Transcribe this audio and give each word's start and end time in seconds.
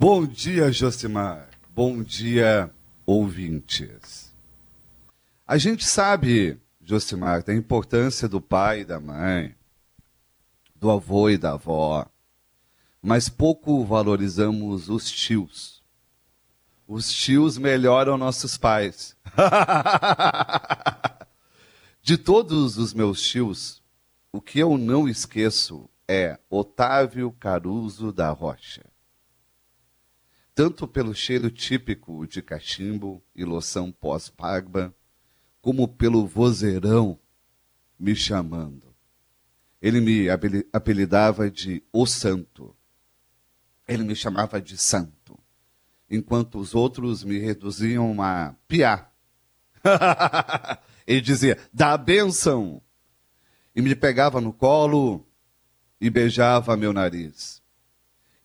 Bom 0.00 0.24
dia, 0.24 0.70
Josimar. 0.70 1.50
Bom 1.74 2.04
dia, 2.04 2.72
ouvintes. 3.04 4.32
A 5.44 5.58
gente 5.58 5.84
sabe, 5.84 6.56
Josimar, 6.80 7.42
da 7.42 7.52
importância 7.52 8.28
do 8.28 8.40
pai 8.40 8.82
e 8.82 8.84
da 8.84 9.00
mãe, 9.00 9.56
do 10.76 10.88
avô 10.88 11.28
e 11.28 11.36
da 11.36 11.54
avó, 11.54 12.06
mas 13.02 13.28
pouco 13.28 13.84
valorizamos 13.84 14.88
os 14.88 15.10
tios. 15.10 15.82
Os 16.86 17.12
tios 17.12 17.58
melhoram 17.58 18.16
nossos 18.16 18.56
pais. 18.56 19.16
De 22.00 22.16
todos 22.16 22.78
os 22.78 22.94
meus 22.94 23.20
tios, 23.20 23.82
o 24.30 24.40
que 24.40 24.60
eu 24.60 24.78
não 24.78 25.08
esqueço 25.08 25.90
é 26.06 26.38
Otávio 26.48 27.32
Caruso 27.32 28.12
da 28.12 28.30
Rocha 28.30 28.87
tanto 30.58 30.88
pelo 30.88 31.14
cheiro 31.14 31.52
típico 31.52 32.26
de 32.26 32.42
cachimbo 32.42 33.22
e 33.32 33.44
loção 33.44 33.92
pós-pagba, 33.92 34.92
como 35.62 35.86
pelo 35.86 36.26
vozeirão 36.26 37.16
me 37.96 38.16
chamando. 38.16 38.92
Ele 39.80 40.00
me 40.00 40.26
apelidava 40.72 41.48
de 41.48 41.80
O 41.92 42.04
Santo. 42.06 42.74
Ele 43.86 44.02
me 44.02 44.16
chamava 44.16 44.60
de 44.60 44.76
Santo, 44.76 45.38
enquanto 46.10 46.58
os 46.58 46.74
outros 46.74 47.22
me 47.22 47.38
reduziam 47.38 48.20
a 48.20 48.52
piá. 48.66 49.12
Ele 51.06 51.20
dizia, 51.22 51.56
dá 51.72 51.92
a 51.92 51.96
benção. 51.96 52.82
E 53.76 53.80
me 53.80 53.94
pegava 53.94 54.40
no 54.40 54.52
colo 54.52 55.24
e 56.00 56.10
beijava 56.10 56.76
meu 56.76 56.92
nariz 56.92 57.57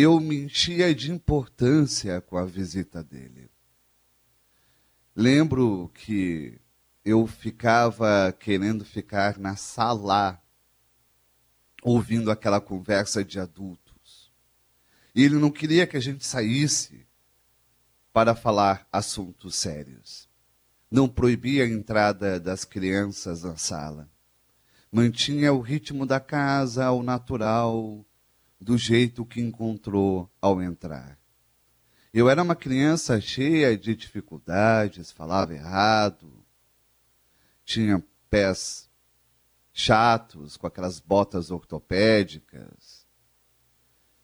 eu 0.00 0.20
me 0.20 0.44
enchia 0.44 0.94
de 0.94 1.10
importância 1.10 2.20
com 2.20 2.36
a 2.36 2.44
visita 2.44 3.02
dele. 3.02 3.50
Lembro 5.12 5.90
que 5.92 6.60
eu 7.04 7.26
ficava 7.26 8.32
querendo 8.38 8.84
ficar 8.84 9.36
na 9.38 9.56
sala, 9.56 10.40
ouvindo 11.82 12.30
aquela 12.30 12.60
conversa 12.60 13.24
de 13.24 13.40
adultos. 13.40 14.32
E 15.16 15.24
ele 15.24 15.34
não 15.34 15.50
queria 15.50 15.84
que 15.84 15.96
a 15.96 16.00
gente 16.00 16.24
saísse 16.24 17.04
para 18.12 18.36
falar 18.36 18.86
assuntos 18.92 19.56
sérios. 19.56 20.28
Não 20.88 21.08
proibia 21.08 21.64
a 21.64 21.68
entrada 21.68 22.38
das 22.38 22.64
crianças 22.64 23.42
na 23.42 23.56
sala. 23.56 24.08
Mantinha 24.92 25.52
o 25.52 25.60
ritmo 25.60 26.06
da 26.06 26.20
casa 26.20 26.84
ao 26.84 27.02
natural, 27.02 28.06
do 28.60 28.76
jeito 28.76 29.24
que 29.24 29.40
encontrou 29.40 30.30
ao 30.40 30.62
entrar. 30.62 31.18
Eu 32.12 32.28
era 32.28 32.42
uma 32.42 32.56
criança 32.56 33.20
cheia 33.20 33.76
de 33.76 33.94
dificuldades, 33.94 35.12
falava 35.12 35.54
errado, 35.54 36.44
tinha 37.64 38.02
pés 38.30 38.88
chatos, 39.72 40.56
com 40.56 40.66
aquelas 40.66 40.98
botas 40.98 41.50
ortopédicas, 41.50 43.06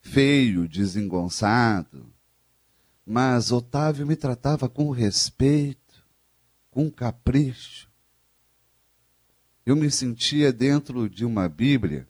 feio, 0.00 0.68
desengonçado. 0.68 2.12
Mas 3.06 3.50
Otávio 3.50 4.06
me 4.06 4.16
tratava 4.16 4.68
com 4.68 4.90
respeito, 4.90 6.04
com 6.70 6.90
capricho. 6.90 7.88
Eu 9.64 9.76
me 9.76 9.90
sentia 9.90 10.52
dentro 10.52 11.08
de 11.08 11.24
uma 11.24 11.48
Bíblia 11.48 12.06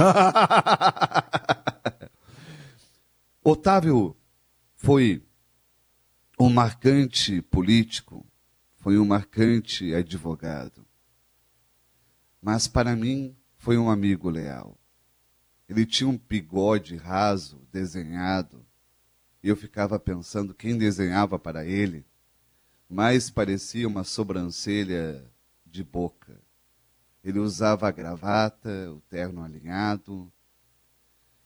Otávio 3.44 4.16
foi 4.74 5.22
um 6.38 6.48
marcante 6.48 7.42
político, 7.42 8.26
foi 8.76 8.98
um 8.98 9.04
marcante 9.04 9.94
advogado. 9.94 10.86
Mas 12.40 12.66
para 12.66 12.96
mim 12.96 13.36
foi 13.58 13.76
um 13.76 13.90
amigo 13.90 14.30
leal. 14.30 14.78
Ele 15.68 15.84
tinha 15.84 16.08
um 16.08 16.18
bigode 16.18 16.96
raso, 16.96 17.60
desenhado, 17.70 18.64
e 19.42 19.48
eu 19.48 19.56
ficava 19.56 19.98
pensando 19.98 20.54
quem 20.54 20.78
desenhava 20.78 21.38
para 21.38 21.64
ele, 21.64 22.06
mais 22.88 23.30
parecia 23.30 23.86
uma 23.86 24.02
sobrancelha 24.02 25.30
de 25.64 25.84
boca. 25.84 26.40
Ele 27.22 27.38
usava 27.38 27.88
a 27.88 27.90
gravata, 27.90 28.90
o 28.92 29.00
terno 29.02 29.42
alinhado 29.42 30.32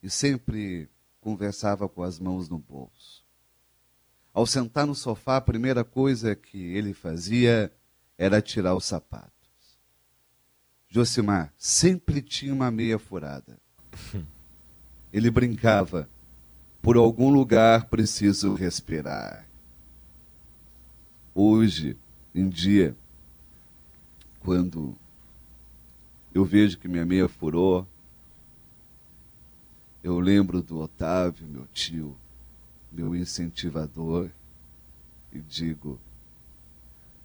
e 0.02 0.08
sempre 0.08 0.88
conversava 1.20 1.88
com 1.88 2.02
as 2.02 2.18
mãos 2.18 2.48
no 2.48 2.58
bolso. 2.58 3.24
Ao 4.32 4.46
sentar 4.46 4.86
no 4.86 4.94
sofá, 4.94 5.36
a 5.36 5.40
primeira 5.40 5.84
coisa 5.84 6.34
que 6.34 6.58
ele 6.58 6.92
fazia 6.92 7.72
era 8.18 8.42
tirar 8.42 8.74
os 8.74 8.84
sapatos. 8.84 9.32
Josimar 10.88 11.52
sempre 11.56 12.20
tinha 12.20 12.52
uma 12.52 12.70
meia 12.70 12.98
furada. 12.98 13.58
Ele 15.12 15.30
brincava, 15.30 16.08
por 16.82 16.96
algum 16.96 17.30
lugar 17.30 17.86
preciso 17.86 18.54
respirar. 18.54 19.48
Hoje, 21.34 21.96
em 22.34 22.48
dia, 22.48 22.96
quando 24.40 24.96
eu 26.34 26.44
vejo 26.44 26.76
que 26.76 26.88
minha 26.88 27.06
meia 27.06 27.28
furou. 27.28 27.86
Eu 30.02 30.18
lembro 30.18 30.60
do 30.60 30.80
Otávio, 30.80 31.46
meu 31.46 31.66
tio, 31.72 32.16
meu 32.92 33.14
incentivador, 33.14 34.28
e 35.32 35.38
digo: 35.38 35.98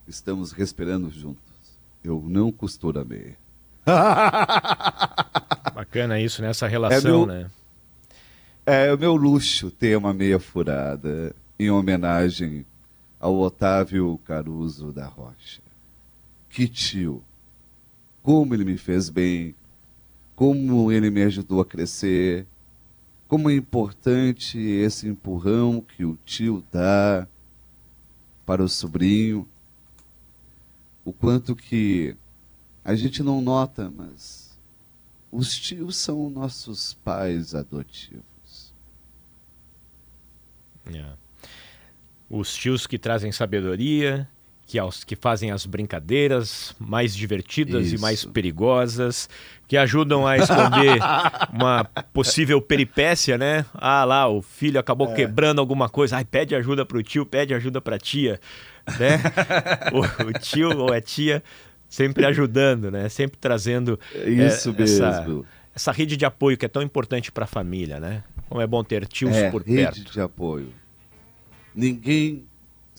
estamos 0.08 0.52
respirando 0.52 1.10
juntos. 1.10 1.40
Eu 2.04 2.24
não 2.26 2.52
costuro 2.52 3.00
a 3.00 3.04
meia. 3.04 3.38
Bacana 5.74 6.20
isso, 6.20 6.42
nessa 6.42 6.68
né? 6.68 6.72
relação, 6.72 7.00
é 7.00 7.04
meu, 7.04 7.26
né? 7.26 7.52
É 8.66 8.94
o 8.94 8.98
meu 8.98 9.16
luxo 9.16 9.72
ter 9.72 9.98
uma 9.98 10.14
meia 10.14 10.40
furada 10.40 11.36
em 11.58 11.72
homenagem 11.72 12.66
ao 13.20 13.36
Otávio 13.40 14.18
Caruso 14.24 14.94
da 14.94 15.08
Rocha. 15.08 15.62
Que 16.50 16.68
tio! 16.68 17.24
Como 18.30 18.54
ele 18.54 18.64
me 18.64 18.78
fez 18.78 19.10
bem, 19.10 19.56
como 20.36 20.92
ele 20.92 21.10
me 21.10 21.24
ajudou 21.24 21.62
a 21.62 21.66
crescer, 21.66 22.46
como 23.28 23.50
é 23.50 23.56
importante 23.56 24.60
esse 24.60 25.08
empurrão 25.08 25.82
que 25.82 26.06
o 26.06 26.16
tio 26.24 26.64
dá 26.72 27.28
para 28.46 28.64
o 28.64 28.70
sobrinho, 28.70 29.50
o 31.04 31.12
quanto 31.12 31.56
que 31.56 32.16
a 32.86 32.94
gente 32.94 33.24
não 33.24 33.42
nota, 33.42 33.90
mas 33.90 34.56
os 35.32 35.58
tios 35.58 35.98
são 35.98 36.30
nossos 36.30 36.94
pais 36.94 37.56
adotivos. 37.56 38.76
Yeah. 40.88 41.16
É. 41.16 41.48
Os 42.30 42.54
tios 42.54 42.86
que 42.86 43.00
trazem 43.00 43.32
sabedoria, 43.32 44.30
que, 44.70 44.78
aos, 44.78 45.04
que 45.04 45.16
fazem 45.16 45.50
as 45.50 45.66
brincadeiras 45.66 46.76
mais 46.78 47.16
divertidas 47.16 47.88
Isso. 47.88 47.96
e 47.96 47.98
mais 47.98 48.24
perigosas, 48.24 49.28
que 49.68 49.76
ajudam 49.76 50.28
a 50.28 50.38
esconder 50.38 51.00
uma 51.52 51.86
possível 52.14 52.62
peripécia, 52.62 53.36
né? 53.36 53.66
Ah, 53.74 54.06
lá, 54.06 54.30
o 54.30 54.44
filho 54.44 54.80
acabou 54.80 55.10
é. 55.10 55.16
quebrando 55.16 55.58
alguma 55.58 55.90
coisa, 55.90 56.18
ai, 56.18 56.24
pede 56.24 56.54
ajuda 56.54 56.86
pro 56.86 57.02
tio, 57.02 57.26
pede 57.26 57.52
ajuda 57.52 57.82
pra 57.82 57.98
tia, 57.98 58.40
né? 59.00 59.20
o, 59.92 60.28
o, 60.28 60.34
tio 60.34 60.78
ou 60.78 60.94
a 60.94 61.02
tia 61.02 61.42
sempre 61.90 62.24
ajudando, 62.28 62.92
né? 62.92 63.10
Sempre 63.10 63.40
trazendo 63.40 64.00
Isso 64.14 64.70
é, 64.70 64.74
mesmo. 64.74 65.06
Essa, 65.06 65.46
essa 65.74 65.92
rede 65.92 66.16
de 66.16 66.26
apoio 66.26 66.56
que 66.56 66.66
é 66.66 66.70
tão 66.70 66.84
importante 66.84 67.32
para 67.32 67.46
a 67.46 67.48
família, 67.48 68.00
né? 68.00 68.24
Como 68.48 68.62
é 68.62 68.68
bom 68.68 68.84
ter 68.84 69.08
tios 69.08 69.36
é, 69.36 69.50
por 69.50 69.64
rede 69.64 69.78
perto. 69.78 69.98
Rede 69.98 70.12
de 70.12 70.22
apoio. 70.22 70.70
Ninguém 71.74 72.46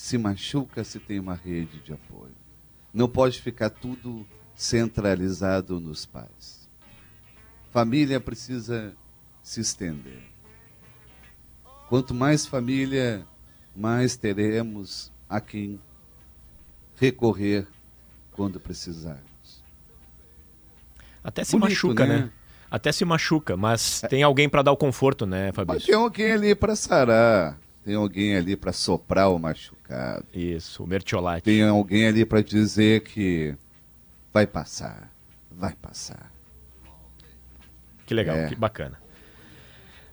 se 0.00 0.16
machuca 0.16 0.82
se 0.82 0.98
tem 0.98 1.20
uma 1.20 1.34
rede 1.34 1.78
de 1.80 1.92
apoio. 1.92 2.34
Não 2.92 3.06
pode 3.06 3.42
ficar 3.42 3.68
tudo 3.68 4.26
centralizado 4.54 5.78
nos 5.78 6.06
pais. 6.06 6.66
Família 7.70 8.18
precisa 8.18 8.96
se 9.42 9.60
estender. 9.60 10.22
Quanto 11.90 12.14
mais 12.14 12.46
família, 12.46 13.26
mais 13.76 14.16
teremos 14.16 15.12
a 15.28 15.38
quem 15.38 15.78
recorrer 16.96 17.68
quando 18.32 18.58
precisarmos. 18.58 19.62
Até 21.22 21.44
se 21.44 21.52
Bonito, 21.52 21.68
machuca, 21.68 22.06
né? 22.06 22.18
né? 22.20 22.32
Até 22.70 22.90
se 22.90 23.04
machuca, 23.04 23.54
mas 23.54 24.02
é. 24.02 24.08
tem 24.08 24.22
alguém 24.22 24.48
para 24.48 24.62
dar 24.62 24.72
o 24.72 24.78
conforto, 24.78 25.26
né, 25.26 25.52
Fabrício? 25.52 25.82
Mas 25.82 25.86
tem 25.86 25.94
alguém 25.94 26.32
ali 26.32 26.54
para 26.54 26.74
sarar. 26.74 27.59
Tem 27.84 27.94
alguém 27.94 28.36
ali 28.36 28.56
para 28.56 28.72
soprar 28.72 29.30
o 29.30 29.38
machucado. 29.38 30.26
Isso, 30.34 30.84
o 30.84 30.86
mertiolate. 30.86 31.42
Tem 31.42 31.62
alguém 31.62 32.06
ali 32.06 32.24
para 32.24 32.42
dizer 32.42 33.02
que 33.02 33.54
vai 34.32 34.46
passar, 34.46 35.10
vai 35.50 35.74
passar. 35.74 36.30
Que 38.06 38.14
legal, 38.14 38.36
é. 38.36 38.48
que 38.48 38.54
bacana. 38.54 38.98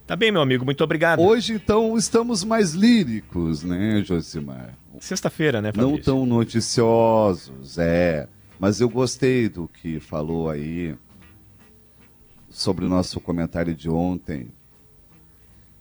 Tá 0.05 0.15
bem, 0.15 0.31
meu 0.31 0.41
amigo, 0.41 0.63
muito 0.63 0.81
obrigado. 0.83 1.19
Hoje, 1.19 1.53
então, 1.53 1.97
estamos 1.97 2.41
mais 2.41 2.71
líricos, 2.71 3.63
né, 3.63 4.01
Josimar? 4.05 4.73
Sexta-feira, 5.01 5.61
né, 5.61 5.73
Fabrício? 5.73 5.97
Não 5.97 6.01
tão 6.01 6.25
noticiosos, 6.25 7.77
é. 7.77 8.29
Mas 8.57 8.79
eu 8.79 8.89
gostei 8.89 9.49
do 9.49 9.67
que 9.67 9.99
falou 9.99 10.49
aí 10.49 10.95
sobre 12.49 12.85
o 12.85 12.89
nosso 12.89 13.19
comentário 13.19 13.75
de 13.75 13.89
ontem, 13.89 14.47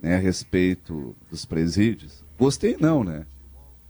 né, 0.00 0.16
a 0.16 0.19
respeito 0.19 1.16
dos 1.31 1.44
presídios. 1.44 2.25
Gostei 2.38 2.76
não, 2.78 3.02
né? 3.02 3.26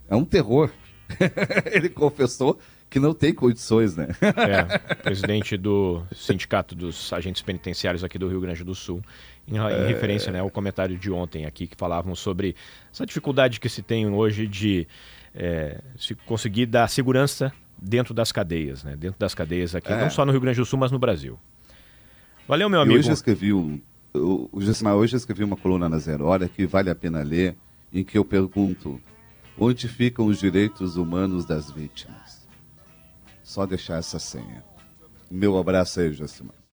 É 0.08 0.14
um 0.14 0.24
terror. 0.24 0.70
Ele 1.72 1.88
confessou 1.88 2.58
que 2.88 3.00
não 3.00 3.12
tem 3.12 3.34
condições, 3.34 3.96
né? 3.96 4.08
é, 4.20 4.94
presidente 5.02 5.56
do 5.56 6.04
Sindicato 6.14 6.74
dos 6.74 7.12
Agentes 7.12 7.42
Penitenciários 7.42 8.04
aqui 8.04 8.18
do 8.18 8.28
Rio 8.28 8.40
Grande 8.40 8.62
do 8.62 8.74
Sul, 8.74 9.02
em, 9.46 9.58
é... 9.58 9.86
referência 9.86 10.30
né, 10.30 10.40
ao 10.40 10.50
comentário 10.50 10.96
de 10.96 11.10
ontem 11.10 11.44
aqui, 11.44 11.66
que 11.66 11.76
falavam 11.76 12.14
sobre 12.14 12.54
essa 12.92 13.04
dificuldade 13.04 13.58
que 13.58 13.68
se 13.68 13.82
tem 13.82 14.06
hoje 14.08 14.46
de 14.46 14.86
é, 15.34 15.80
se 15.98 16.14
conseguir 16.14 16.66
dar 16.66 16.88
segurança 16.88 17.52
dentro 17.76 18.14
das 18.14 18.32
cadeias, 18.32 18.82
né? 18.82 18.96
Dentro 18.96 19.18
das 19.18 19.34
cadeias 19.34 19.74
aqui, 19.74 19.92
é. 19.92 20.00
não 20.00 20.08
só 20.08 20.24
no 20.24 20.32
Rio 20.32 20.40
Grande 20.40 20.58
do 20.58 20.64
Sul, 20.64 20.78
mas 20.78 20.90
no 20.90 20.98
Brasil. 20.98 21.38
Valeu, 22.48 22.70
meu 22.70 22.80
amigo. 22.80 23.06
Eu 23.06 23.12
escrevi 23.12 23.52
um, 23.52 23.80
o 24.16 24.60
Gessimar, 24.60 24.94
hoje 24.94 25.14
eu 25.14 25.18
escrevi 25.18 25.44
uma 25.44 25.56
coluna 25.56 25.88
na 25.88 25.98
Zero 25.98 26.24
Hora 26.24 26.48
que 26.48 26.66
vale 26.66 26.90
a 26.90 26.94
pena 26.94 27.22
ler, 27.22 27.56
em 27.92 28.02
que 28.02 28.18
eu 28.18 28.24
pergunto 28.24 29.00
onde 29.58 29.88
ficam 29.88 30.26
os 30.26 30.38
direitos 30.38 30.96
humanos 30.96 31.44
das 31.44 31.70
vítimas. 31.70 32.46
Só 33.42 33.64
deixar 33.64 33.98
essa 33.98 34.18
senha. 34.18 34.64
Meu 35.30 35.56
abraço 35.56 36.00
aí, 36.00 36.12
Gessimar. 36.12 36.55